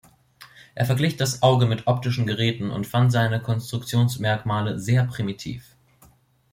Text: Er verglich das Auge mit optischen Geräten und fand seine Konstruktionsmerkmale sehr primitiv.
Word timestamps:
Er 0.73 0.87
verglich 0.87 1.15
das 1.15 1.43
Auge 1.43 1.67
mit 1.67 1.85
optischen 1.85 2.25
Geräten 2.25 2.71
und 2.71 2.87
fand 2.87 3.11
seine 3.11 3.39
Konstruktionsmerkmale 3.39 4.79
sehr 4.79 5.03
primitiv. 5.03 5.75